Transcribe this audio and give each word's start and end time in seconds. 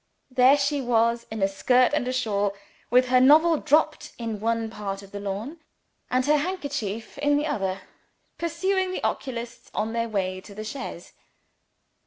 There 0.31 0.57
she 0.57 0.81
was, 0.81 1.27
in 1.29 1.43
a 1.43 1.47
skirt 1.47 1.93
and 1.93 2.07
a 2.07 2.11
shawl 2.11 2.55
with 2.89 3.09
her 3.09 3.21
novel 3.21 3.57
dropped 3.57 4.13
in 4.17 4.39
one 4.39 4.67
part 4.71 5.03
of 5.03 5.11
the 5.11 5.19
lawn, 5.19 5.59
and 6.09 6.25
her 6.25 6.37
handkerchief 6.37 7.19
in 7.19 7.37
the 7.37 7.45
other 7.45 7.81
pursuing 8.39 8.91
the 8.91 9.03
oculists 9.03 9.69
on 9.75 9.93
their 9.93 10.09
way 10.09 10.41
to 10.41 10.55
the 10.55 10.63
chaise. 10.63 11.13